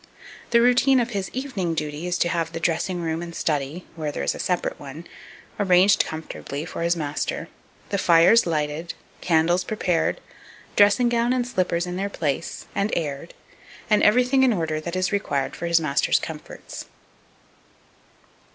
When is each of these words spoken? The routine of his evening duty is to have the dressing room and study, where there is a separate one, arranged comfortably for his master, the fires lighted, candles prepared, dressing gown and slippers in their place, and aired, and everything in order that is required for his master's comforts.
The 0.49 0.61
routine 0.63 0.99
of 0.99 1.11
his 1.11 1.29
evening 1.31 1.75
duty 1.75 2.07
is 2.07 2.17
to 2.17 2.29
have 2.29 2.53
the 2.53 2.59
dressing 2.59 3.01
room 3.03 3.21
and 3.21 3.35
study, 3.35 3.85
where 3.95 4.11
there 4.11 4.23
is 4.23 4.33
a 4.33 4.39
separate 4.39 4.79
one, 4.79 5.05
arranged 5.59 6.03
comfortably 6.07 6.65
for 6.65 6.81
his 6.81 6.95
master, 6.95 7.49
the 7.89 7.99
fires 7.99 8.47
lighted, 8.47 8.95
candles 9.21 9.63
prepared, 9.63 10.19
dressing 10.75 11.07
gown 11.07 11.33
and 11.33 11.47
slippers 11.47 11.85
in 11.85 11.97
their 11.97 12.09
place, 12.09 12.65
and 12.73 12.91
aired, 12.95 13.35
and 13.91 14.01
everything 14.01 14.41
in 14.41 14.53
order 14.53 14.81
that 14.81 14.95
is 14.95 15.11
required 15.11 15.55
for 15.55 15.67
his 15.67 15.79
master's 15.79 16.17
comforts. 16.17 16.85